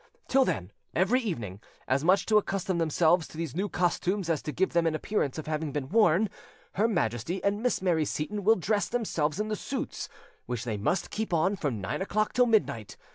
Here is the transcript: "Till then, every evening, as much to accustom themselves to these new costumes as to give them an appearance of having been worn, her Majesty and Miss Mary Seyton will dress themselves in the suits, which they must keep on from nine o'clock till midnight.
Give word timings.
"Till 0.27 0.43
then, 0.45 0.71
every 0.95 1.21
evening, 1.21 1.61
as 1.87 2.03
much 2.03 2.25
to 2.25 2.37
accustom 2.37 2.79
themselves 2.79 3.27
to 3.27 3.37
these 3.37 3.55
new 3.55 3.69
costumes 3.69 4.31
as 4.31 4.41
to 4.41 4.51
give 4.51 4.73
them 4.73 4.87
an 4.87 4.95
appearance 4.95 5.37
of 5.37 5.45
having 5.45 5.71
been 5.71 5.89
worn, 5.89 6.27
her 6.73 6.87
Majesty 6.87 7.39
and 7.43 7.61
Miss 7.61 7.83
Mary 7.83 8.05
Seyton 8.05 8.43
will 8.43 8.55
dress 8.55 8.89
themselves 8.89 9.39
in 9.39 9.49
the 9.49 9.55
suits, 9.55 10.09
which 10.47 10.63
they 10.63 10.75
must 10.77 11.11
keep 11.11 11.35
on 11.35 11.55
from 11.55 11.79
nine 11.79 12.01
o'clock 12.01 12.33
till 12.33 12.47
midnight. 12.47 12.97